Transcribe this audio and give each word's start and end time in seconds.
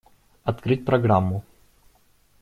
Открыть 0.43 0.83
программу. 0.83 1.43